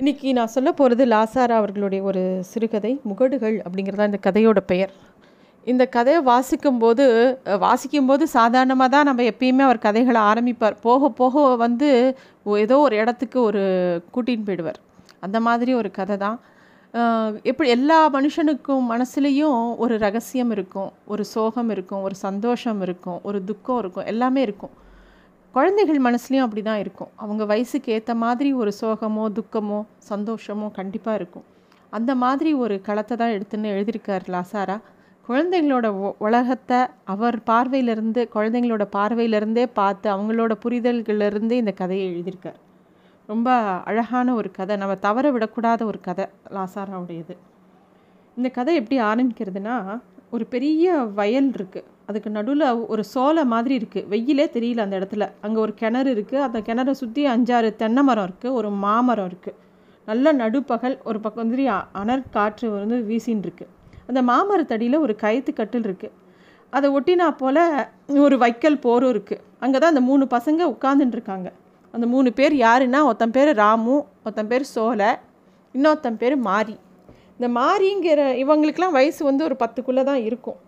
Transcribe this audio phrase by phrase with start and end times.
[0.00, 4.92] இன்னைக்கு நான் சொல்ல போகிறது லாசாரா அவர்களுடைய ஒரு சிறுகதை முகடுகள் அப்படிங்கிறது தான் இந்த கதையோட பெயர்.
[5.66, 7.04] இந்த கதையை வாசிக்கும்போது
[7.64, 10.76] வாசிக்கும்போது சாதாரணமாக தான் நம்ம எப்பயுமே அவர் கதைகளை ஆரம்பிப்பார்.
[10.86, 11.90] போக போக வந்து
[12.64, 13.64] ஏதோ ஒரு இடத்துக்கு ஒரு
[14.14, 14.80] கூட்டின்னு போயிடுவார்.
[15.26, 16.38] அந்த மாதிரி ஒரு கதை தான்
[17.50, 23.80] எப்படி எல்லா மனுஷனுக்கும் மனசுலேயும் ஒரு ரகசியம் இருக்கும் ஒரு சோகம் இருக்கும் ஒரு சந்தோஷம் இருக்கும் ஒரு துக்கம்
[23.82, 24.74] இருக்கும் எல்லாமே இருக்கும்.
[25.54, 27.10] குழந்தைகள் மனசுலேயும் அப்படி தான் இருக்கும்.
[27.16, 29.78] அவங்க வயசுக்கு ஏற்ற மாதிரி ஒரு சோகமோ துக்கமோ
[30.10, 31.46] சந்தோஷமோ கண்டிப்பாக இருக்கும்.
[31.92, 34.76] அந்த மாதிரி ஒரு களத்தை தான் எடுத்துன்னு எழுதியிருக்கார் லாசாரா.
[35.28, 35.86] குழந்தைங்களோட
[36.26, 42.58] உலகத்தை அவர் பார்வையிலிருந்து குழந்தைங்களோட பார்வையிலிருந்தே பார்த்து அவங்களோட புரிதல்களிலிருந்தே இந்த கதையை எழுதியிருக்கார்.
[43.28, 43.50] ரொம்ப
[43.90, 44.76] அழகான ஒரு கதை.
[44.76, 46.26] நம்ம தவற விடக்கூடாத ஒரு கதை
[46.56, 47.34] லாசாராவுடையது.
[48.36, 49.76] இந்த கதை எப்படி ஆரம்பிக்கிறதுனா
[50.32, 55.24] ஒரு பெரிய வயல் இருக்குது அதுக்கு நடுவில் ஒரு சோலை மாதிரி இருக்குது வெயிலே தெரியல அந்த இடத்துல.
[55.40, 59.58] அங்கே ஒரு கிணறு இருக்குது அந்த கிணறை சுற்றி அஞ்சாறு தென்னை மரம் இருக்குது ஒரு மாமரம் இருக்குது
[60.08, 63.66] நல்ல நடுப்பகல் ஒரு பக்கம் வந்து அ- அனற் காற்று வந்து வீசின்னு இருக்கு.
[64.08, 66.16] அந்த மாமரத்தடியில் ஒரு கயிற்று கட்டில் இருக்குது
[66.72, 67.60] அதை ஒட்டினா போல்
[68.24, 71.48] ஒரு வைக்கல் போரும் இருக்குது அங்கே தான் அந்த மூணு பசங்க உட்காந்துட்டு இருக்காங்க.
[71.94, 75.10] அந்த மூணு பேர் யாருன்னா ஒருத்தன் பேர் ராமு ஒருத்தன் பேர் சோலை
[75.74, 76.76] இன்னொருத்தன் பேர் மாரி.
[77.40, 80.58] இந்த மாரிங்கிற இவங்களுக்கெல்லாம் வயசு வந்து ஒரு பத்துக்குள்ளே தான் இருக்கும்.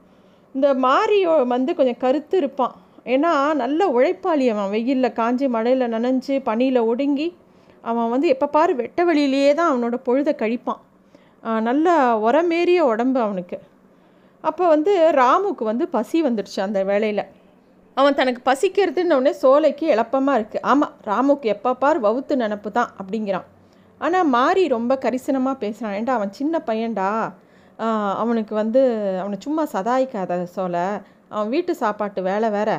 [0.55, 2.75] இந்த மாரியோ வந்து கொஞ்சம் கருத்து இருப்பான்.
[3.14, 4.70] ஏன்னா நல்ல உழைப்பாளி அவன்.
[4.75, 7.29] வெயிலில் காஞ்சி மழையில் நனைஞ்சு பனியில் ஒடுங்கி
[7.91, 10.81] அவன் வந்து எப்போ பாரு வெட்ட வெளியிலேயே தான் அவனோட பொழுதை கழிப்பான்.
[11.69, 11.95] நல்ல
[12.27, 13.59] உரமேறிய உடம்பு அவனுக்கு.
[14.48, 17.25] அப்போ வந்து ராமுக்கு வந்து பசி வந்துடுச்சு அந்த வேலையில்
[18.01, 23.48] அவன் தனக்கு பசிக்கிறதுன்னு உடனே சோலைக்கு இழப்பமாக இருக்குது ஆமாம் ராமுக்கு எப்போ பார் வவுத்து நினப்பு தான் அப்படிங்கிறான்.
[24.06, 27.11] ஆனால் மாறி ரொம்ப கரிசனமாக பேசுகிறான் ஏண்டா அவன் சின்ன பையன்டா?
[28.22, 28.81] அவனுக்கு வந்து
[29.22, 30.86] அவனை சும்மா சதாய்க்காத சோலை
[31.34, 32.70] அவன் வீட்டு சாப்பாட்டு வேலை வேற.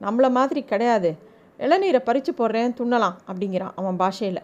[0.00, 1.10] நம்மளை மாதிரி கிடையாது.
[1.58, 4.42] இளநீரை பறித்து போடுறேன் துண்ணலாம் அப்படிங்கிறான் அவன் பாஷையில்.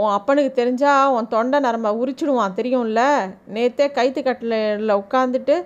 [0.00, 3.02] உன் அப்பனுக்கு தெரிஞ்சா உன் தொண்டை நரம்ப உரிச்சிடுவான் தெரியும்ல?
[3.54, 5.56] நேத்தே கைத்து கட்டில் உட்காந்துட்டு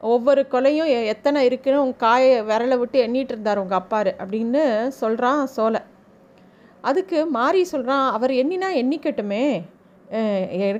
[0.00, 4.62] ஒவ்வொரு கொலையும் எத்தனை இருக்குன்னு உன் காயை விரலை விட்டு எண்ணிட்டு இருந்தார் உங்கள் அப்பாரு அப்படின்னு
[5.00, 5.80] சொல்கிறான் சோலை
[6.86, 9.46] அதுக்கு மாறி சொல்கிறான் அவர் எண்ணினா எண்ணிக்கட்டுமே.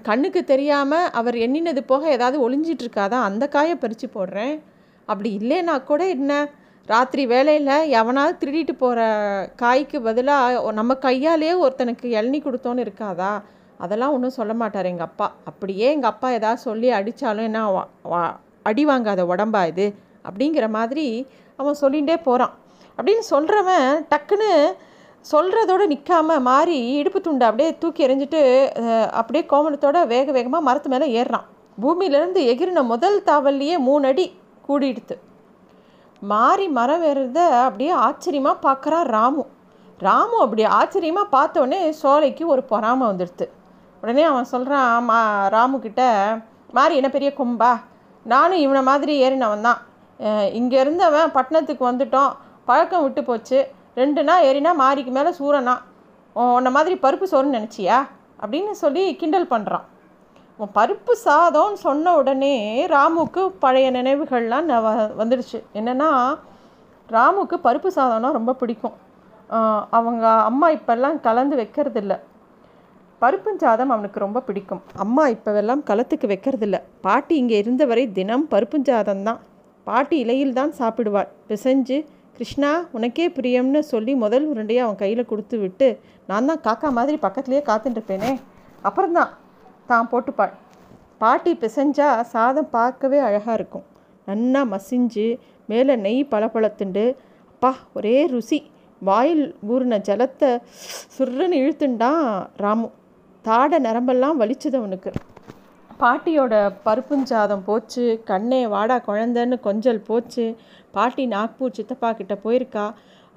[0.03, 4.55] கண்ணுக்கு தெரியாமல் அவர் எண்ணினது போக ஏதாவது ஒளிஞ்சிட்டு இருக்காதா அந்த காயை பறித்து போடுறேன்.
[5.09, 6.33] அப்படி இல்லைன்னா கூட என்ன?
[6.87, 9.01] ராத்திரி வேலையில் எவனாவது திருடிட்டு போகிற
[9.63, 13.33] காய்க்கு பதிலாக நம்ம கையாலே ஒருத்தனுக்கு இளநி கொடுத்தோன்னு இருக்காதா?
[13.79, 15.27] அதெல்லாம் ஒன்றும் சொல்ல மாட்டார் எங்கள் அப்பா.
[15.45, 19.87] அப்படியே எங்கள் அப்பா ஏதாவது சொல்லி அடித்தாலும் என்ன வா- வா- அடி வாங்காத உடம்பா இது?
[20.29, 21.07] அப்படிங்கிற மாதிரி
[21.59, 22.55] அவன் சொல்லிகிட்டே போகிறான்
[22.99, 24.53] அப்படின்னு சொல்கிறவன் டக்குன்னு
[25.31, 28.41] சொல்கிறதோட நிற்காமல் மாறி இடுப்பு துண்டை அப்படியே தூக்கி எறிஞ்சிட்டு
[29.19, 31.47] அப்படியே கோமணத்தோட வேக வேகமாக மரத்து மேலே ஏறுறான்.
[31.83, 34.27] பூமியிலேருந்து எகிரின முதல் தாவல்லையே மூணு அடி
[34.67, 35.17] கூடிடுத்து.
[36.33, 39.43] மாறி மரம் ஏறுறத அப்படியே ஆச்சரியமாக பார்க்குறான் ராமு.
[40.07, 43.47] ராமு அப்படி ஆச்சரியமாக பார்த்தோன்னே சோலைக்கு ஒரு பொறாமை வந்துடுது
[44.03, 45.19] உடனே அவன் சொல்கிறான் மா
[45.55, 46.03] ராமு கிட்ட
[46.77, 47.73] மாறி என்ன பெரிய கும்பா?
[48.27, 49.81] நானும் இவனை மாதிரி ஏறினவன் தான்
[50.59, 52.33] இங்கேருந்து அவன் பட்டணத்துக்கு வந்துட்டோம்.
[52.69, 53.59] பழக்கம் விட்டு போச்சு.
[53.97, 55.79] ரெண்டு நாள் ஏறினா மாறிக்கு மேலே சூரனா.
[56.33, 58.07] உன்ன மாதிரி பருப்பு சோறுன்னு நினச்சியா?
[58.41, 59.85] அப்படின்னு சொல்லி கிண்டல் பண்ணுறான்
[60.57, 65.63] உன் பருப்பு சாதம்னு சொன்ன உடனே ராமுக்கு பழைய நினைவுகள்லாம் ந- வ- வந்துடுச்சு.
[65.75, 66.39] என்னென்னா
[67.11, 68.93] ராமுக்கு பருப்பு சாதம்னா ரொம்ப பிடிக்கும்.
[69.91, 72.21] அவங்க அம்மா இப்போல்லாம் கலந்து வைக்கிறதில்ல.
[73.21, 74.83] பருப்பு சாதம் அவனுக்கு ரொம்ப பிடிக்கும்.
[74.97, 76.81] அம்மா இப்போவெல்லாம் களத்துக்கு வைக்கிறதில்ல.
[77.01, 79.41] பாட்டி இங்கே இருந்தவரை தினம் பருப்பு சாதம் தான்
[79.85, 81.29] பாட்டி இலையில் தான் சாப்பிடுவாள்.
[81.49, 82.05] பிசைஞ்சு
[82.37, 85.89] கிருஷ்ணா உனக்கே பிரியம்னு சொல்லி முதல் உருண்டையை அவன் கையில் கொடுத்து விட்டு
[86.29, 88.33] நான் தான் காக்கா மாதிரி பக்கத்துலேயே காத்துட்டுருப்பேனே
[88.89, 89.33] அப்புறம்தான்
[89.91, 90.55] தான் போட்டுப்பாள்
[91.23, 93.85] பாட்டி பிசைஞ்சா சாதம் பார்க்கவே அழகாக இருக்கும்.
[94.29, 95.27] நன்னா மசிஞ்சு
[95.71, 97.05] மேலே நெய் பளபளத்துண்டு
[97.53, 98.59] அப்பா ஒரே ருசி.
[99.03, 100.51] வாயில் ஊறின ஜலத்தை
[101.15, 102.23] சுருன்னு இழுத்துண்டான்
[102.65, 102.89] ராமு.
[103.45, 105.11] தாட நரம்பெல்லாம் வலிச்சது அவனுக்கு.
[106.01, 106.55] பாட்டியோட
[106.87, 110.45] பருப்புஞ்சாதம் போச்சு கண்ணே வாடா குழந்தைன்னு கொஞ்சல் போச்சு.
[110.97, 112.85] பாட்டி நாக்பூர் சித்தப்பா கிட்ட போயிருக்கா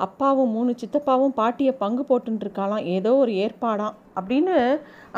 [0.06, 4.56] அப்பாவும் மூணு சித்தப்பாவும் பாட்டியை பங்கு போட்டுருக்காளாம் ஏதோ ஒரு ஏற்பாடாம் அப்படின்னு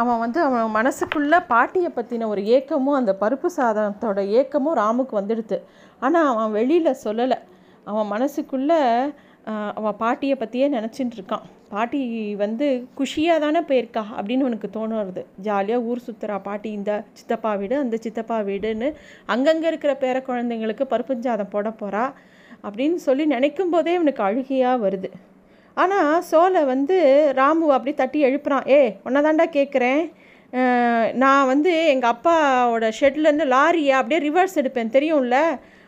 [0.02, 5.60] அவன் வந்து அவன் மனசுக்குள்ளே பாட்டியை பற்றின ஒரு ஏக்கமும் அந்த பருப்பு சாதத்தோட ஏக்கமும் ராமுக்கு வந்துடுது
[6.00, 7.40] ஆனால் அவன் வெளியில் சொல்லலை.
[7.92, 8.80] அவன் மனசுக்குள்ளே
[9.80, 12.02] அவன் பாட்டியை பற்றியே நினச்சிட்டு இருக்கான் பாட்டி
[12.44, 12.68] வந்து
[13.00, 15.22] குஷியாக தானே போயிருக்கா அப்படின்னு உனக்கு தோணுறது.
[15.48, 18.90] ஜாலியாக ஊர் சுற்றுறா பாட்டி இந்த சித்தப்பா வீடு அந்த சித்தப்பா வீடுன்னு
[19.36, 22.06] அங்கங்கே இருக்கிற பேர குழந்தைங்களுக்கு பருப்பஞ்சாதம் போட போகிறா
[22.66, 25.12] அப்படின்னு சொல்லி நினைக்கும் போதே இவனுக்கு அழுகையாக வருது.
[25.82, 26.98] ஆனால் சோலை வந்து
[27.40, 28.66] ராமு அப்படி தட்டி எழுப்புறான்.
[28.78, 30.04] ஏ உன்னதாண்டா கேட்குறேன்
[31.24, 34.96] நான் வந்து எங்கள் அப்பாவோட ஷெட்லேருந்து லாரியை அப்படியே ரிவர்ஸ் எடுப்பேன்.
[34.96, 35.38] தெரியும்ல?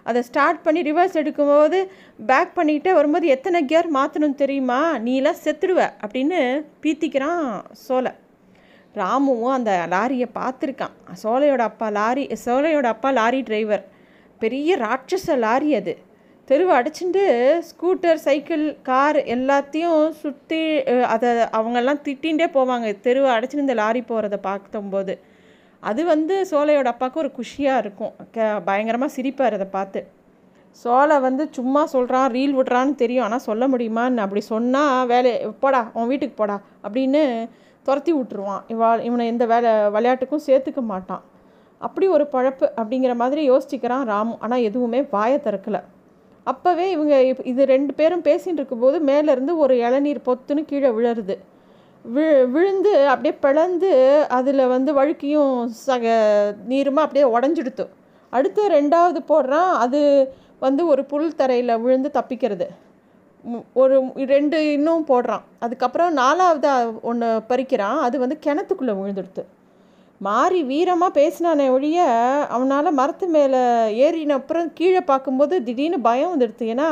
[0.10, 1.78] அதை ஸ்டார்ட் பண்ணி ரிவர்ஸ் எடுக்கும்போது
[2.30, 4.80] பேக் பண்ணிக்கிட்டே வரும்போது எத்தனை கியர் மாற்றணும் தெரியுமா?
[5.08, 6.40] நீலாம் செத்துடுவ அப்படின்னு
[6.84, 7.46] பீத்திக்கிறான்
[7.86, 8.14] சோலை
[9.00, 10.96] ராமுவும் அந்த லாரியை பார்த்துருக்கான்.
[11.24, 13.84] சோலையோட அப்பா லாரி சோலையோட அப்பா லாரி டிரைவர்
[14.42, 15.94] பெரிய ராட்சச லாரி அது.
[16.50, 17.24] தெருவை அடிச்சுட்டு
[17.68, 20.62] ஸ்கூட்டர் சைக்கிள் கார் எல்லாத்தையும் சுற்றி
[21.14, 21.30] அதை
[21.60, 22.88] அவங்கெல்லாம் திட்டிகிட்டே போவாங்க.
[23.06, 25.16] தெருவை அடைச்சிட்டு இந்த லாரி போகிறத பார்க்கும்போது.
[25.90, 28.14] அது வந்து சோலையோட அப்பாவுக்கு ஒரு குஷியாக இருக்கும்.
[28.36, 30.02] க பயங்கரமாக சிரிப்பார் அதை பார்த்து.
[30.84, 33.26] சோலை வந்து சும்மா சொல்கிறான் ரீல் விடுறான்னு தெரியும்.
[33.28, 35.34] ஆனால் சொல்ல முடியுமான்னு அப்படி சொன்னால் வேலை
[35.64, 37.22] போடா உன் வீட்டுக்கு போடா அப்படின்னு
[37.88, 38.64] துரத்தி விட்டுருவான்.
[38.74, 41.24] இவா இவனை எந்த வேலை விளையாட்டுக்கும் சேர்த்துக்க மாட்டான்.
[41.82, 44.36] அப்படி ஒரு பழப்பு அப்படிங்கிற மாதிரி யோசிச்சுக்கிறான் ராமு.
[44.44, 45.82] ஆனால் எதுவுமே வாயை திறக்கலை.
[46.52, 47.16] அப்போவே இவங்க
[47.52, 51.36] இது ரெண்டு பேரும் பேசிகிட்டு இருக்கும்போது மேலேருந்து ஒரு இளநீர் பொத்துன்னு கீழே விழருது.
[52.06, 52.24] வி
[52.54, 53.92] விழுந்து அப்படியே பிளந்து
[54.38, 55.54] அதில் வந்து வழுக்கியும்
[55.86, 56.06] சக
[56.72, 57.86] நீருமா அப்படியே உடஞ்சிடுத்து.
[58.34, 60.02] அடுத்து ரெண்டாவது போடுறான் அது
[60.60, 62.68] வந்து ஒரு புல் தரையில் விழுந்து தப்பிக்கிறது.
[63.82, 63.96] ஒரு
[64.34, 65.44] ரெண்டு இன்னும் போடுறான்.
[65.60, 66.70] அதுக்கப்புறம் நாலாவது
[67.02, 69.44] ஒன்று பறிக்கிறான் அது வந்து கிணத்துக்குள்ளே விழுந்துடுத்து.
[70.22, 72.02] மாறி வீரமாக பேசினானே ஒழிய
[72.56, 73.62] அவனால் மரத்து மேலே
[74.06, 76.90] ஏறின அப்புறம் கீழே பார்க்கும்போது திடீர்னு பயம் வந்துடுது ஏன்னா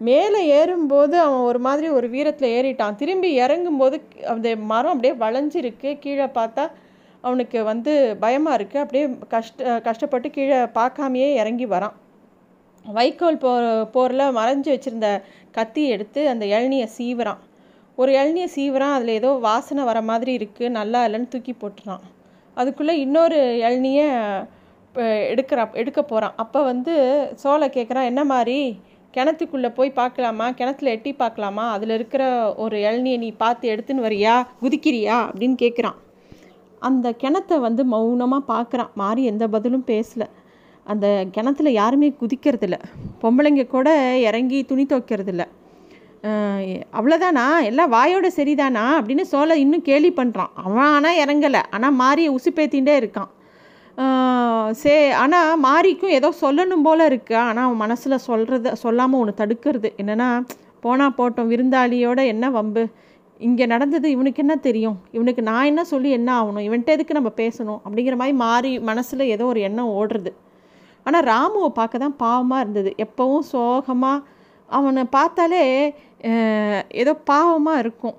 [0.00, 2.98] மேலே ஏறும்போது அவன் ஒரு மாதிரி ஒரு வீரத்தில் ஏறிட்டான்.
[3.02, 3.96] திரும்பி இறங்கும்போது
[4.32, 5.90] அந்த மரம் அப்படியே வளைஞ்சிருக்கு.
[6.04, 6.64] கீழே பார்த்தா
[7.24, 7.92] அவனுக்கு வந்து
[8.24, 9.04] பயமாக இருக்குது அப்படியே
[9.34, 11.96] கஷ்ட கஷ்டப்பட்டு கீழே பார்க்காமையே இறங்கி வரான்.
[12.84, 13.52] வைக்கோல் போ
[13.94, 15.08] போரில் மறைஞ்சி வச்சுருந்த
[15.56, 17.40] கத்தி எடுத்து அந்த இளநியை சீவுறான்.
[17.98, 18.94] ஒரு இளநியை சீவுறான்.
[18.96, 22.04] அதில் ஏதோ வாசனை வர மாதிரி இருக்குது நல்லா இல்லைன்னு தூக்கி போட்டுறான்.
[22.56, 24.06] அதுக்குள்ளே இன்னொரு இளநியை
[25.32, 26.94] எடுக்கிறான் எடுக்க போகிறான் அப்போ வந்து
[27.42, 28.60] சோலை கேட்குறான் என்ன மாதிரி
[29.16, 30.46] கிணத்துக்குள்ளே போய் பார்க்கலாமா?
[30.58, 31.66] கிணத்துல எட்டி பார்க்கலாமா?
[31.76, 32.22] அதில் இருக்கிற
[32.64, 34.34] ஒரு இளநியை நீ பார்த்து எடுத்துன்னு வரியா?
[34.62, 35.18] குதிக்கிறியா?
[35.26, 35.98] அப்படின்னு கேட்குறான்
[36.88, 38.90] அந்த கிணத்தை வந்து மௌனமாக பார்க்குறான்.
[38.94, 40.26] மாறி எந்த பதிலும் பேசலை.
[40.86, 42.76] அந்த கிணத்துல யாருமே குதிக்கிறதில்ல.
[43.22, 43.88] பொம்பளைங்க கூட
[44.28, 45.44] இறங்கி துணி துவைக்கிறதில்ல.
[46.98, 48.84] அவ்வளோதானா எல்லாம் வாயோட சரிதானா?
[48.98, 51.62] அப்படின்னு சோலை இன்னும் கேலி பண்ணுறான் அவன் ஆனால் இறங்கலை.
[51.70, 53.30] ஆனால் மாறியை உசுப்பேத்தின்ண்டே இருக்கான்.
[54.80, 59.88] சே ஆனால் மாரிக்கும் ஏதோ சொல்லணும் போல் இருக்குது ஆனால் அவன் மனசில் சொல்கிறத சொல்லாமல் ஒன்று தடுக்கிறது.
[60.02, 60.28] என்னென்னா
[60.84, 62.82] போனால் போட்டோம் விருந்தாளியோட என்ன வம்பு?
[63.46, 64.98] இங்கே நடந்தது இவனுக்கு என்ன தெரியும்?
[65.16, 66.66] இவனுக்கு நான் என்ன சொல்லி என்ன ஆகணும்?
[66.68, 67.80] இவன்கிட்ட எதுக்கு நம்ம பேசணும்?
[67.86, 70.32] அப்படிங்கிற மாதிரி மாறி மனசில் ஏதோ ஒரு எண்ணம் ஓடுறது.
[71.06, 72.92] ஆனால் ராமுவை பார்க்க தான் பாவமாக இருந்தது.
[73.06, 74.24] எப்போவும் சோகமாக
[74.68, 75.64] அவனை பார்த்தாலே
[77.02, 78.16] ஏதோ பாவமாக இருக்கும்.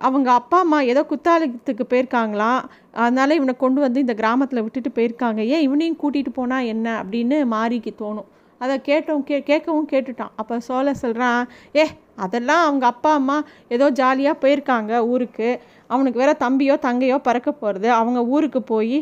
[0.00, 2.62] அவங்க அப்பா அம்மா ஏதோ குத்தாலத்துக்கு போயிருக்காங்களாம்
[3.02, 5.40] அதனால் இவனை கொண்டு வந்து இந்த கிராமத்தில் விட்டுட்டு போயிருக்காங்க.
[5.54, 6.86] ஏன் இவனையும் கூட்டிகிட்டு போனால் என்ன?
[7.02, 8.28] அப்படின்னு மாறிக்கு தோணும்.
[8.60, 10.32] அதை கேட்டவும் கே கேட்கவும் கேட்டுட்டான்.
[10.40, 11.42] அப்போ சோழ சொல்கிறான்
[11.80, 11.84] ஏ
[12.24, 13.38] அதெல்லாம் அவங்க அப்பா அம்மா
[13.68, 15.48] ஏதோ ஜாலியாக போயிருக்காங்க ஊருக்கு.
[15.86, 18.98] அவனுக்கு வேற தம்பியோ தங்கையோ பறக்க போகிறது அவங்க ஊருக்கு போய்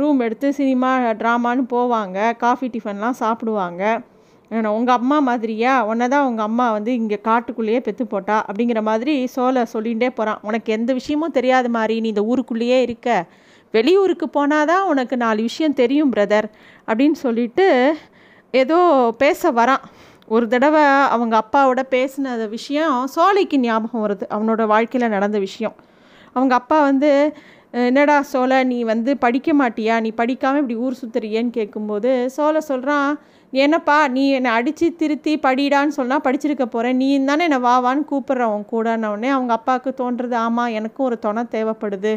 [0.00, 0.90] ரூம் எடுத்து சினிமா
[1.20, 2.18] ட்ராமான்னு போவாங்க.
[2.36, 3.82] காஃபி டிஃபன்லாம் சாப்பிடுவாங்க.
[4.52, 5.74] உங்கள் அம்மா மாதிரியா?
[5.90, 10.68] உன்னை தான் உங்கள் அம்மா வந்து இங்கே காட்டுக்குள்ளேயே பெற்று போட்டா அப்படிங்கிற மாதிரி சோலை சொல்லிகிட்டே போகிறான் உனக்கு
[10.76, 13.08] எந்த விஷயமும் தெரியாத மாதிரி நீ இந்த ஊருக்குள்ளேயே இருக்க.
[13.74, 16.48] வெளியூருக்கு போனால் தான் உனக்கு நாலு விஷயம் தெரியும் பிரதர்
[16.88, 17.66] அப்படின்னு சொல்லிட்டு
[18.54, 18.78] ஏதோ
[19.22, 19.84] பேச வரான்.
[20.34, 20.84] ஒரு தடவை
[21.14, 24.24] அவங்க அப்பாவோட பேசின விஷயம் சோலைக்கு ஞாபகம் வருது.
[24.34, 25.76] அவனோட வாழ்க்கையில் நடந்த விஷயம்.
[26.36, 27.10] அவங்க அப்பா வந்து
[27.74, 29.94] என்னடா சோலை நீ வந்து படிக்க மாட்டியா?
[30.04, 33.10] நீ படிக்காமல் இப்படி ஊர் சுற்றுறியேன்னு கேட்கும்போது சோலை சொல்கிறான்
[33.52, 38.70] என்னப்பா நீ என்னை அடித்து திருத்தி படிடான்னு சொன்னால் படிச்சிருக்க போகிறேன் நீ தானே என்னை வாவான்னு கூப்பிட்ற உன்
[38.70, 42.12] கூடனவுடனே அவங்க அப்பாவுக்கு தோன்றுறது ஆமாம் எனக்கும் ஒரு துணை தேவைப்படுது.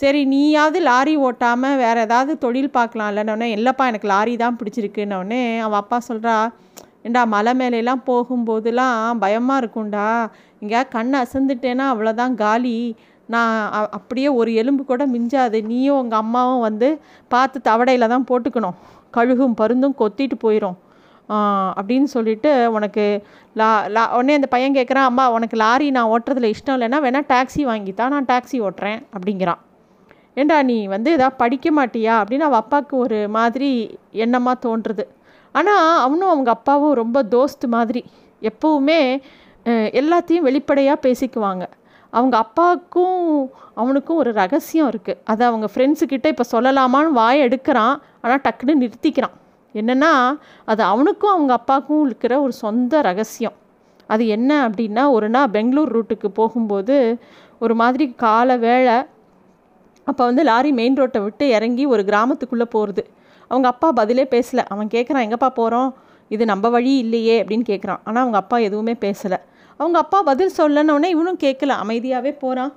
[0.00, 5.80] சரி நீயாவது லாரி ஓட்டாமல் வேறு ஏதாவது தொழில் பார்க்கலாம் இல்லைன்னொடனே இல்லைப்பா எனக்கு லாரி தான் பிடிச்சிருக்குன்னொடனே அவன்
[5.82, 6.34] அப்பா சொல்கிறா
[7.08, 10.06] ஏண்டா மலை மேலெலாம் போகும்போதெல்லாம் பயமாக இருக்கும்டா.
[10.62, 12.78] இங்கே கண் அசந்துட்டேன்னா அவ்வளோதான் காலி.
[13.34, 13.54] நான்
[13.98, 15.58] அப்படியே ஒரு எலும்பு கூட மிஞ்சாது.
[15.70, 16.88] நீயும் உங்கள் அம்மாவும் வந்து
[17.34, 18.76] பார்த்து தவடையில் தான் போட்டுக்கணும்.
[19.16, 20.76] கழுகும் பருந்தும் கொத்திட்டு போயிடும்
[21.78, 23.04] அப்படின்னு சொல்லிட்டு உனக்கு
[23.60, 27.62] லா லா உடனே அந்த பையன் கேட்குறான் அம்மா உனக்கு லாரி நான் ஓட்டுறதுல இஷ்டம் இல்லைன்னா வேணால் டாக்ஸி
[27.70, 29.60] வாங்கித்தான் நான் டாக்ஸி ஓட்டுறேன் அப்படிங்கிறான்.
[30.40, 32.14] ஏண்டா நீ வந்து எதாவது படிக்க மாட்டியா?
[32.22, 33.70] அப்படின்னு அவள் அப்பாவுக்கு ஒரு மாதிரி
[34.24, 35.04] எண்ணமாக தோன்றுறது
[35.54, 38.02] ஆனால் அவனும் அவங்க அப்பாவும் ரொம்ப தோஸ்து மாதிரி
[38.42, 39.00] எப்போவுமே
[40.00, 41.64] எல்லாத்தையும் வெளிப்படையாக பேசிக்குவாங்க.
[42.16, 43.24] அவங்க அப்பாவுக்கும்
[43.80, 47.96] அவனுக்கும் ஒரு ரகசியம் இருக்குது அதை அவங்க ஃப்ரெண்ட்ஸுக்கிட்ட இப்போ சொல்லலாமான்னு வாயை எடுக்கிறான்.
[48.22, 49.34] ஆனால் டக்குன்னு நிறுத்திக்கிறான்.
[49.74, 50.12] என்னென்னா
[50.72, 53.56] அது அவனுக்கும் அவங்க அப்பாவுக்கும் இருக்கிற ஒரு சொந்த ரகசியம்.
[54.12, 56.96] அது என்ன அப்படின்னா ஒரு நாள் பெங்களூர் ரூட்டுக்கு போகும்போது
[57.64, 58.96] ஒரு மாதிரி கால வேலை
[60.06, 63.02] அப்போ வந்து லாரி மெயின் ரோட்டை விட்டு இறங்கி ஒரு கிராமத்துக்குள்ளே போகிறது
[63.50, 64.62] அவங்க அப்பா பதிலே பேசலை.
[64.72, 65.90] அவன் கேட்குறான் எங்கப்பா போகிறோம்
[66.34, 69.38] இது நம்ம வழி இல்லையே அப்படின்னு கேட்குறான் ஆனால் அவங்க அப்பா எதுவுமே பேசலை.
[69.80, 72.72] அவங்க அப்பா பதில் சொல்லணுன்னே இவனும் கேட்கல அமைதியாகவே போகிறான்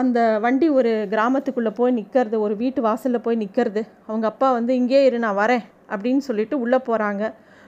[0.00, 5.00] அந்த வண்டி ஒரு கிராமத்துக்குள்ளே போய் நிற்கிறது ஒரு வீட்டு வாசலில் போய் நிற்கிறது அவங்க அப்பா வந்து இங்கே
[5.04, 7.24] இரு நான் வரேன் அப்படின்னு சொல்லிட்டு உள்ளே போகிறாங்க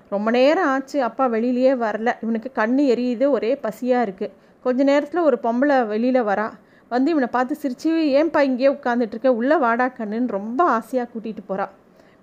[0.09, 0.99] ரொம்ப நேரம் ஆச்சு.
[1.03, 2.11] அப்பா வெளியிலேயே வரல.
[2.25, 3.27] இவனுக்கு கண் எரியுது.
[3.37, 6.49] ஒரே பசியாக இருக்குது கொஞ்ச நேரத்தில் ஒரு பொம்பளை வெளியில் வரா.
[6.89, 11.73] வந்து இவனை பார்த்து சிரிச்சு ஏன்பா இங்கேயே உட்காந்துட்ருக்க உள்ளே வாடா கண்ணுன்னு ரொம்ப ஆசையாக கூட்டிகிட்டு போகிறான்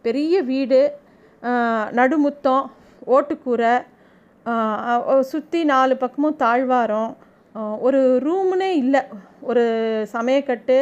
[0.06, 0.80] பெரிய வீடு
[2.00, 2.64] நடுமுத்தம்
[3.08, 3.74] ஓட்டுக்கூரை
[5.32, 7.12] சுற்றி நாலு பக்கமும் தாழ்வாரம்.
[7.86, 9.02] ஒரு ரூமுனே இல்லை.
[9.50, 9.64] ஒரு
[10.16, 10.78] சமயக்கட்டு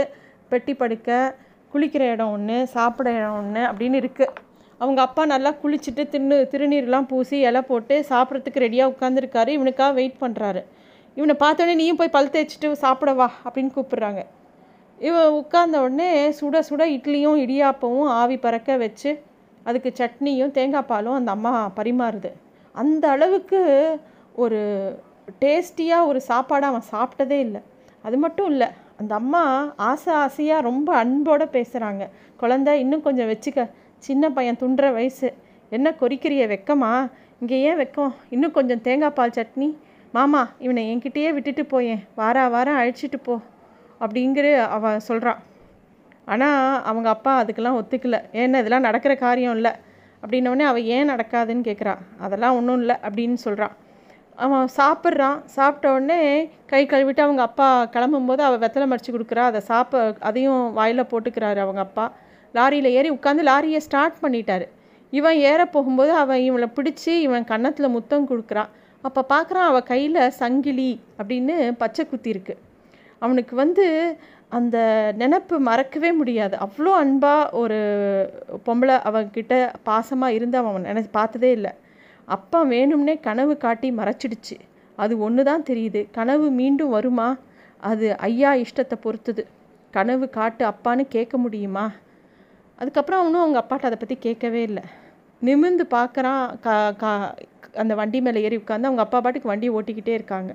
[0.51, 1.09] பெட்டி படுக்க
[1.73, 4.33] குளிக்கிற இடம் ஒன்று சாப்பிட இடம் ஒன்று அப்படின்னு இருக்குது
[4.81, 10.61] அவங்க அப்பா நல்லா குளிச்சுட்டு தின்னு திருநீர்லாம் பூசி இலை போட்டு சாப்பிட்றதுக்கு ரெடியாக உட்காந்துருக்காரு இவனுக்காக வெயிட் பண்ணுறாரு
[11.17, 14.21] இவனை பார்த்தோடனே நீயும் போய் பல் தேய்ச்சிட்டு சாப்பிட வா அப்படின்னு கூப்பிட்றாங்க.
[15.07, 19.11] இவன் உட்கார்ந்த உடனே சுட சுட இட்லியும் இடியாப்பமும் ஆவி பறக்க வச்சு
[19.69, 22.31] அதுக்கு சட்னியும் தேங்காய் பாலும் அந்த அம்மா பரிமாறுது.
[22.75, 23.61] அந்த அளவுக்கு
[24.43, 24.59] ஒரு
[25.41, 27.61] டேஸ்டியாக ஒரு சாப்பாடு அவன் சாப்பிட்டதே இல்லை.
[28.01, 28.67] அது மட்டும் இல்லை
[28.99, 29.43] அந்த அம்மா
[29.75, 32.03] ஆசை ஆசையாக ரொம்ப அன்போடு பேசுகிறாங்க
[32.41, 33.69] குழந்த இன்னும் கொஞ்சம் வச்சுக்க.
[34.07, 35.29] சின்ன பையன் துண்டுற வயசு.
[35.69, 36.91] என்ன கொறிக்கிறிய வெக்கமா?
[37.39, 38.13] இங்கே ஏன் வைக்கும்?
[38.29, 39.69] இன்னும் கொஞ்சம் தேங்காய் பால் சட்னி.
[40.11, 42.01] மாமா இவனை என்கிட்டயே விட்டுட்டு போயேன்.
[42.15, 43.35] வாரா வாரம் அழிச்சிட்டு போ
[43.99, 45.39] அப்படிங்கிற அவன் சொல்கிறான்
[46.25, 48.17] ஆனால் அவங்க அப்பா அதுக்கெல்லாம் ஒத்துக்கல.
[48.33, 49.71] ஏன்னா இதெல்லாம் நடக்கிற காரியம் இல்லை.
[50.21, 53.75] அப்படின்னோடனே அவள் ஏன் நடக்காதுன்னு கேட்குறா அதெல்லாம் ஒன்றும் இல்லை அப்படின்னு சொல்கிறான்
[54.35, 56.19] அவன் சாப்பிட்றான் சாப்பிட்ட உடனே
[56.65, 59.43] கை கழுவிட்டு அவங்க அப்பா கிளம்பும்போது அவள் வெத்தலை மடித்து கொடுக்குறா.
[59.49, 62.05] அதை சாப்ப அதையும் வாயில் போட்டுக்கிறாரு அவங்க அப்பா.
[62.53, 64.65] லாரியில் ஏறி உட்காந்து லாரியை ஸ்டார்ட் பண்ணிட்டாரு.
[65.13, 70.91] இவன் ஏற போகும்போது அவன் இவனை பிடிச்சி இவன் கன்னத்தில் முத்தம் கொடுக்குறான் அப்போ பார்க்குறான் அவள் கையில் சங்கிலி
[71.19, 72.55] அப்படின்னு பச்சை குத்தி இருக்கு.
[73.19, 73.85] அவனுக்கு வந்து
[74.57, 74.77] அந்த
[75.21, 76.55] நினப்பு மறக்கவே முடியாது.
[76.65, 77.77] அவ்வளோ அன்பாக ஒரு
[78.65, 79.53] பொம்பளை அவன்கிட்ட
[79.89, 81.71] பாசமாக இருந்து அவன் நினை பார்த்ததே இல்லை.
[82.37, 84.57] அப்பா வேணும்னே கனவு காட்டி மறைச்சிடுச்சு.
[84.97, 86.01] அது ஒன்று தான் தெரியுது.
[86.17, 87.29] கனவு மீண்டும் வருமா?
[87.91, 89.43] அது ஐயா இஷ்டத்தை பொறுத்துது.
[89.93, 91.85] கனவு காட்டு அப்பான்னு கேட்க முடியுமா?
[92.81, 94.83] அதுக்கப்புறம் அவனும் அவங்க அப்பாட்ட அதை பற்றி கேட்கவே இல்லை.
[95.41, 96.43] நிமிந்து பார்க்குறான்.
[96.65, 97.11] கா கா
[97.81, 100.51] அந்த வண்டி மேலே ஏறி உட்காந்து அவங்க அப்பா பாட்டுக்கு வண்டி ஓட்டிக்கிட்டே இருக்காங்க.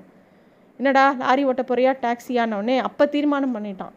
[0.79, 3.93] என்னடா லாரி ஓட்ட போறியா டாக்ஸியானோடனே அப்போ தீர்மானம் பண்ணிட்டான்.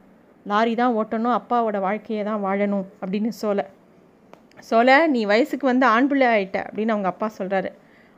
[0.46, 3.64] லாரி தான் ஓட்டணும் அப்பாவோட வாழ்க்கையை தான் வாழணும் அப்படின்னு சோலை
[4.68, 7.70] சோலை நீ வயசுக்கு வந்து ஆண் பிள்ளை ஆயிட்ட அப்படின்னு அவங்க அப்பா சொல்கிறாரு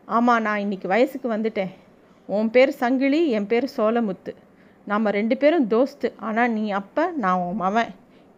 [0.09, 1.73] ஆமாம் நான் இன்றைக்கி வயசுக்கு வந்துட்டேன்.
[2.29, 4.33] உன் பேர் சங்கிலி என் பேர் சோலமுத்து
[4.87, 6.09] நம்ம ரெண்டு பேரும் தோஸ்து.
[6.29, 7.91] ஆனால் நீ அப்போ நான் உன் மவன்.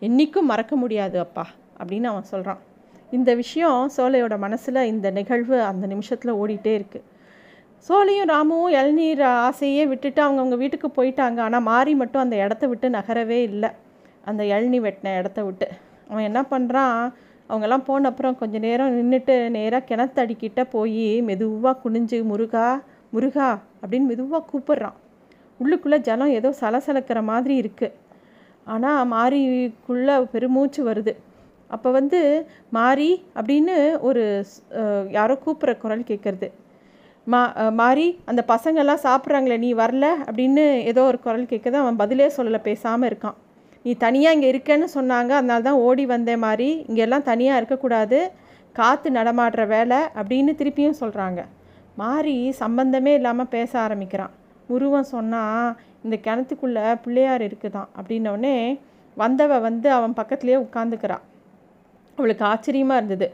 [0.03, 1.45] என்றைக்கும் மறக்க முடியாது அப்பா
[1.81, 2.61] அப்படின்னு அவன் சொல்கிறான்
[3.13, 7.05] இந்த விஷயம் சோலையோட மனசில் இந்த நிகழ்வு அந்த நிமிஷத்தில் ஓடிட்டே இருக்குது
[7.87, 11.39] சோழியும் ராமுவும் இளநீர் ஆசையே விட்டுட்டு அவங்கவுங்க வீட்டுக்கு போயிட்டாங்க.
[11.47, 13.71] ஆனால் மாறி மட்டும் அந்த இடத்த விட்டு நகரவே இல்லை.
[14.31, 15.67] அந்த இளநீ வெட்டின இடத்த விட்டு.
[16.11, 16.99] அவன் என்ன பண்ணுறான்
[17.49, 22.67] அவங்கெல்லாம் போன அப்புறம் கொஞ்சம் நேரம் நின்றுட்டு நேராக கிணத்தடிக்கிட்ட போய் மெதுவாக குனிஞ்சு முருகா
[23.15, 23.49] முருகா
[23.83, 24.97] அப்படின்னு மெதுவாக கூப்பிட்றான்.
[25.61, 27.95] உள்ளுக்குள்ளே ஜலம் ஏதோ சலசலக்கிற மாதிரி இருக்குது
[28.73, 31.13] ஆனால் மாரிக்குள்ளே பெருமூச்சு வருது.
[31.75, 32.21] அப்போ வந்து
[32.77, 33.77] மாறி அப்படின்னு
[34.09, 34.23] ஒரு
[35.19, 36.49] யாரோ கூப்பிட்ற குரல் கேட்குறது
[37.33, 37.41] மா
[37.81, 43.09] மாறி அந்த பசங்கள்லாம் சாப்பிட்றாங்களே நீ வரல அப்படின்னு ஏதோ ஒரு குரல் கேட்குது அவன் பதிலே சொல்லலை பேசாமல்
[43.11, 43.37] இருக்கான்.
[43.85, 48.19] நீ தனியாக இங்கே இருக்கேன்னு சொன்னாங்க அதனால தான் ஓடி வந்தே மாதிரி இங்கெல்லாம் தனியாக இருக்கக்கூடாது
[48.75, 51.41] காற்று நடமாடுற வேலை அப்படின்னு திருப்பியும் சொல்கிறாங்க
[52.03, 54.33] மாறி சம்பந்தமே இல்லாமல் பேச ஆரம்பிக்கிறான்.
[54.69, 58.57] முருவன் சொன்னால் இந்த கிணத்துக்குள்ளே பிள்ளையார் இருக்குதான் அப்படின்னோடனே
[59.17, 61.25] வந்தவ வந்து அவன் பக்கத்துலேயே உட்காந்துக்கிறான்
[62.19, 63.29] அவளுக்கு ஆச்சரியமாக இருந்தது.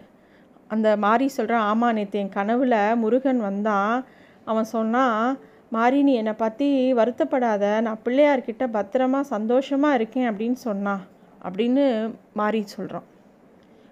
[0.71, 4.05] அந்த மாரி சொல்கிறான் ஆமாம் நேற்று என் கனவில் முருகன் வந்தான்
[4.45, 11.01] அவன் சொன்னான் மாரி நீ என்னை பற்றி வருத்தப்படாத நான் பிள்ளையார்கிட்ட பத்திரமா சந்தோஷமாக இருக்கேன் அப்படின்னு சொன்னான்
[11.45, 13.05] அப்படின்னு மாறி சொல்கிறான்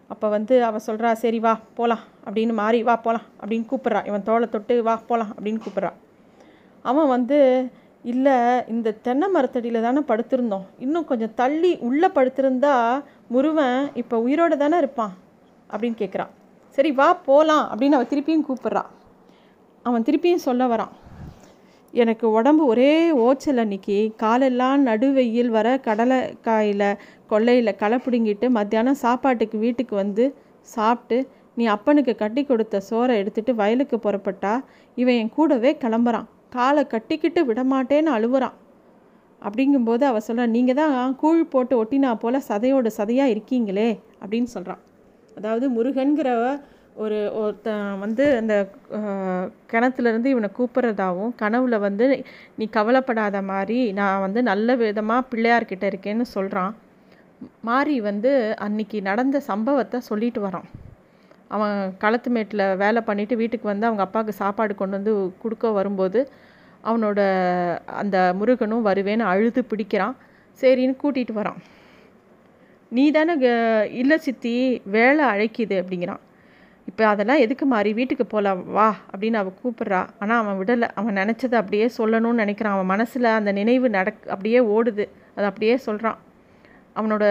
[0.09, 4.49] அப்போ வந்து அவள் சொல்கிறா சரி வா போகலாம் அப்படின்னு மாறி வா போகலாம் அப்படின்னு கூப்பிட்றான் இவன் தோலை
[4.49, 5.99] தொட்டு வா போகலாம் அப்படின்னு கூப்பிட்றான்
[6.83, 7.71] அவன் வந்து
[8.03, 10.67] இல்லை இந்த தென்னை மரத்தடியில் தானே படுத்திருந்தோம்.
[10.79, 15.15] இன்னும் கொஞ்சம் தள்ளி உள்ளே படுத்திருந்தா முருவன் இப்போ உயிரோடு தானே இருப்பான்
[15.71, 16.29] அப்படின்னு கேட்குறான்
[16.79, 18.91] சரி வா போகலாம் அப்படின்னு அவன் திருப்பியும் கூப்பிட்றான்
[19.83, 20.93] அவன் திருப்பியும் சொல்ல வரான்.
[21.95, 22.93] எனக்கு உடம்பு ஒரே
[23.25, 23.97] ஓச்சல் அன்னைக்கு.
[24.23, 26.87] காலெல்லாம் நடுவெயில் வர கடலை காயில்
[27.33, 30.27] கொள்ளையில் களை பிடுங்கிட்டு மத்தியானம் சாப்பாட்டுக்கு வீட்டுக்கு வந்து
[30.75, 31.19] சாப்பிட்டு
[31.59, 34.55] நீ அப்பனுக்கு கட்டி கொடுத்த சோறை எடுத்துட்டு வயலுக்கு புறப்பட்டா
[34.95, 36.29] இவன் என் கூடவே கிளம்புறான்.
[36.57, 38.57] காலை கட்டிக்கிட்டு விடமாட்டேன்னு அழுவுறான்.
[39.43, 43.91] அப்படிங்கும்போது அவள் சொல்கிறான் நீங்கள் தான் கூழ் போட்டு ஒட்டினா போல் சதையோடு சதையாக இருக்கீங்களே?
[44.23, 44.83] அப்படின்னு சொல்கிறான்
[45.39, 46.31] அதாவது முருகன்கிற
[47.05, 48.55] ஒரு ஒருத்தன் வந்து அந்த
[49.73, 52.07] கிணத்துலேருந்து இவனை கூப்பிட்றதாவும் கனவுல வந்து
[52.59, 56.75] நீ கவலைப்படாத மாதிரி நான் வந்து நல்ல விதமாக பிள்ளையார்கிட்ட இருக்கேன்னு சொல்கிறான்
[57.69, 58.31] மாறி வந்து
[58.67, 60.69] அன்னைக்கு நடந்த சம்பவத்தை சொல்லிட்டு வரான்.
[61.55, 66.21] அவன் களத்து மேட்டில் வேலை பண்ணிவிட்டு வீட்டுக்கு வந்து அவங்க அப்பாவுக்கு சாப்பாடு கொண்டு வந்து கொடுக்க வரும்போது
[66.89, 67.21] அவனோட
[68.01, 70.17] அந்த முருகனும் வருவேன்னு அழுது பிடிக்கிறான்.
[70.61, 71.61] சரின்னு கூட்டிகிட்டு வரான்.
[72.97, 73.35] நீ தானே
[74.01, 74.55] இல்லை சித்தி
[74.97, 76.23] வேலை அழைக்குது அப்படிங்கிறான்.
[76.91, 80.01] இப்போ அதெல்லாம் எதுக்கு மாறி வீட்டுக்கு போகலாம் வா அப்படின்னு அவள் கூப்பிட்றா.
[80.23, 80.89] ஆனால் அவன் விடலை.
[81.01, 82.77] அவன் நினச்சதை அப்படியே சொல்லணும்னு நினைக்கிறான்.
[82.77, 85.05] அவன் மனசில் அந்த நினைவு நடக் அப்படியே ஓடுது.
[85.37, 86.19] அதை அப்படியே சொல்கிறான்
[86.99, 87.25] அவனோட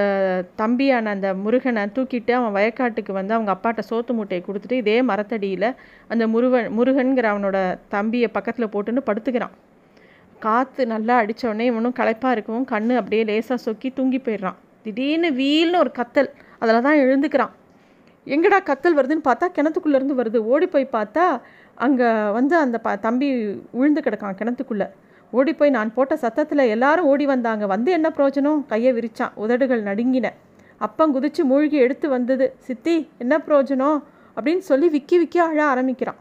[0.62, 5.70] தம்பியான அந்த முருகனை தூக்கிட்டு அவன் வயக்காட்டுக்கு வந்து அவங்க அப்பாட்ட சோத்து மூட்டையை கொடுத்துட்டு இதே மரத்தடியில்
[6.14, 7.58] அந்த முருகன் முருகன்கிற அவனோட
[7.96, 9.56] தம்பியை பக்கத்தில் போட்டுன்னு படுத்துக்கிறான்.
[10.46, 14.58] காற்று நல்லா அடித்தோடனே இவனும் களைப்பாக இருக்கவும் கண் அப்படியே லேசாக சொக்கி தூங்கி போயிடுறான்.
[14.88, 16.30] திடீர்னு வீல்னு ஒரு கத்தல்
[16.60, 17.54] அதில் தான் எழுந்துக்கிறான்.
[18.28, 20.40] எங்கடா கத்தல் வருதுன்னு பார்த்தா கிணத்துக்குள்ளேருந்து வருது.
[20.54, 21.26] ஓடி போய் பார்த்தா
[21.86, 23.28] அங்கே வந்து அந்த ப தம்பி
[23.80, 24.88] உழுந்து கிடக்கான் கிணத்துக்குள்ளே.
[25.34, 27.66] ஓடி போய் நான் போட்ட சத்தத்தில் எல்லாரும் ஓடி வந்தாங்க.
[27.66, 28.60] வந்து என்ன பிரயோஜனம்?
[28.66, 29.34] கையை விரிச்சான்.
[29.44, 30.28] உதடுகள் நடுங்கின.
[30.78, 32.48] அப்பம் குதிச்சு மூழ்கி எடுத்து வந்தது.
[32.68, 34.00] சித்தி என்ன பிரயோஜனம்?
[34.38, 36.20] அப்படின்னு சொல்லி விக்கி விக்கி அழ ஆரம்பிக்கிறான்.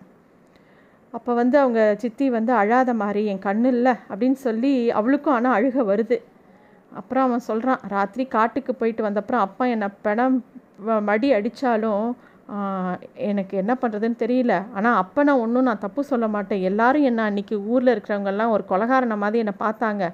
[1.15, 5.85] அப்போ வந்து அவங்க சித்தி வந்து அழாத மாதிரி என் கண்ணு இல்லை அப்படின்னு சொல்லி அவளுக்கும் ஆனால் அழுக
[5.93, 6.19] வருது.
[7.01, 10.37] அப்புறம் அவன் சொல்கிறான் ராத்திரி காட்டுக்கு போயிட்டு வந்தப்புறம் அப்பா என்னை படம்
[11.09, 12.07] மடி அடித்தாலும்
[13.31, 14.55] எனக்கு என்ன பண்ணுறதுன்னு தெரியல.
[14.77, 16.65] ஆனால் அப்போ நான் ஒன்றும் நான் தப்பு சொல்ல மாட்டேன்.
[16.71, 20.05] எல்லாரும் என்ன அன்றைக்கி ஊரில் இருக்கிறவங்கெல்லாம் ஒரு கொலகாரனை மாதிரி என்னை பார்த்தாங்க.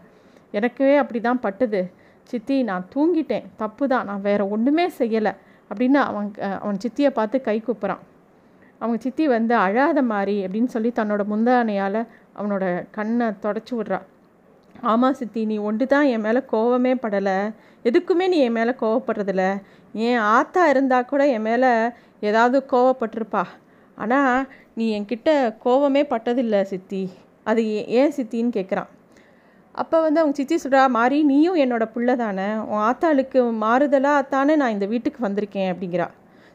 [0.58, 1.82] எனக்கே அப்படி தான் பட்டுது.
[2.30, 3.46] சித்தி நான் தூங்கிட்டேன்.
[3.62, 5.32] தப்பு தான் நான் வேறு ஒன்றுமே செய்யலை.
[5.70, 6.30] அப்படின்னு அவன்
[6.62, 8.02] அவன் சித்தியை பார்த்து கை கூப்புறான்.
[8.80, 12.00] அவங்க சித்தி வந்து அழாத மாதிரி அப்படின்னு சொல்லி தன்னோட முந்தானையால்
[12.38, 12.64] அவனோட
[12.96, 14.06] கண்ணை தொடச்சி விட்றான்
[14.90, 17.36] ஆமாம் சித்தி நீ ஒன்று தான் என் மேலே கோவமே படலை.
[17.84, 19.44] எதுக்குமே நீ என் மேலே கோவப்படுறதில்ல.
[19.92, 21.70] என் ஆத்தா இருந்தால் கூட என் மேலே
[22.20, 23.44] ஏதாவது கோவப்பட்டிருப்பா.
[23.96, 25.30] ஆனால் நீ என்கிட்ட
[25.64, 27.02] கோவமே பட்டதில்லை சித்தி.
[27.44, 27.62] அது
[28.00, 28.90] ஏன் சித்தின்னு கேட்குறான்
[29.74, 32.48] அப்போ வந்து அவங்க சித்தி சொல்கிறா மாறி நீயும் என்னோட பிள்ளை தானே.
[32.70, 36.08] உன் ஆத்தாளுக்கு மாறுதலாக தானே நான் இந்த வீட்டுக்கு வந்திருக்கேன் அப்படிங்கிறா.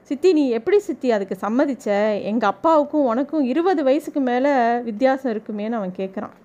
[0.04, 1.88] சித்தி நீ எப்படி சித்தி அதுக்கு சம்மதிச்ச?
[2.22, 4.52] எங்கள் அப்பாவுக்கும் உனக்கும் இருபது வயசுக்கு மேலே
[4.90, 6.36] வித்தியாசம் இருக்குமேன்னு அவன் கேட்குறான்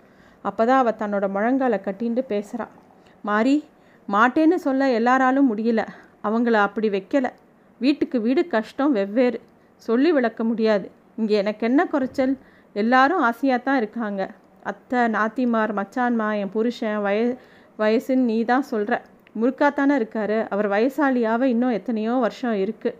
[0.49, 2.73] அப்போ தான் அவள் தன்னோட முழங்கால கட்டின்ட்டு பேசுகிறாள்
[3.29, 3.57] மாறி
[4.09, 5.83] மாட்டேன்னு சொல்ல எல்லாராலும் முடியல.
[6.29, 7.31] அவங்கள அப்படி வைக்கலை.
[7.81, 9.39] வீட்டுக்கு வீடு கஷ்டம் வெவ்வேறு.
[9.83, 10.87] சொல்லி விளக்க முடியாது.
[11.21, 12.35] இங்கே எனக்கு என்ன குறைச்சல்?
[12.77, 14.23] எல்லாரும் ஆசையாக தான் இருக்காங்க.
[14.71, 17.21] அத்தை நாத்திமார் மச்சான்மா என் புருஷன் வய
[17.83, 18.95] வயசுன்னு நீ தான் சொல்கிற
[19.41, 20.37] முறுக்காத்தானே இருக்கார்.
[20.53, 22.99] அவர் வயசாளியாக இன்னும் எத்தனையோ வருஷம் இருக்குது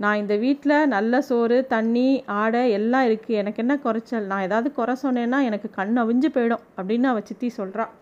[0.00, 4.26] நான் இந்த வீட்டில் நல்ல சோறு தண்ணி ஆடை எல்லாம் இருக்குது எனக்கு என்ன குறைச்சல்?
[4.26, 7.92] நான் ஏதாவது குறை சொன்னேன்னா எனக்கு கண் அவிஞ்சு போயிடும் அப்படின்னு அவள் சித்தி சொல்கிறான்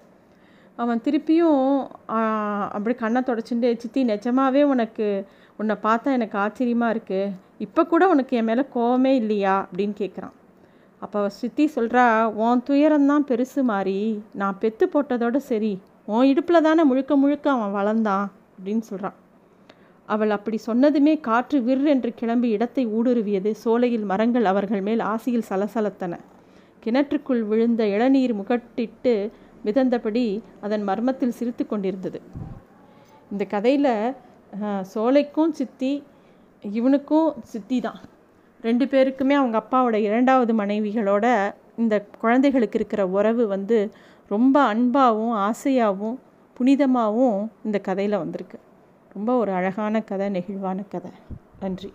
[0.77, 1.63] அவன் திருப்பியும்
[2.69, 5.07] அப்படி கண்ணை தொடச்சுட்டு சித்தி நிஜமாவே உனக்கு
[5.57, 9.67] உன்னை பார்த்தா எனக்கு ஆச்சரியமாக இருக்குது இப்போ கூட உனக்கு என் மேலே கோவமே இல்லையா?
[9.69, 10.35] அப்படின்னு கேட்குறான்
[11.03, 12.05] அப்போ அவள் சித்தி சொல்கிறா
[12.43, 13.99] உன் துயரம்தான் பெருசு மாறி
[14.33, 15.73] நான் பெத்து போட்டதோடு சரி.
[16.07, 18.27] உன் இடுப்பில் தானே முழுக்க முழுக்க அவன் வளர்ந்தான்?
[18.55, 19.17] அப்படின்னு சொல்கிறான்
[20.15, 23.51] அவள் அப்படி சொன்னதுமே காற்று விர் என்று கிளம்பி இடத்தை ஊடுருவியது.
[23.63, 26.15] சோலையில் மரங்கள் அவர்கள் மேல் ஆசியில் சலசலத்தன.
[26.85, 29.15] கிணற்றுக்குள் விழுந்த இளநீர் முகட்டிட்டு
[29.67, 30.27] மிதந்தபடி
[30.67, 32.19] அதன் மர்மத்தில் சிரித்து கொண்டிருந்தது.
[33.33, 33.93] இந்த கதையில்
[34.93, 35.93] சோலைக்கும் சித்தி
[36.65, 38.01] இவனுக்கும் சித்தி தான்.
[38.67, 41.27] ரெண்டு பேருக்குமே அவங்க அப்பாவோட இரண்டாவது மனைவிகளோட
[41.83, 43.79] இந்த குழந்தைகளுக்கு இருக்கிற உறவு வந்து
[44.31, 46.17] ரொம்ப அன்பாகவும் ஆசையாகவும்
[46.57, 48.59] புனிதமாகவும் இந்த கதையில் வந்திருக்கு.
[49.13, 51.11] ரொம்ப ஒரு அழகான கதை நெகிழ்வான கதை.
[51.61, 51.93] நன்றி.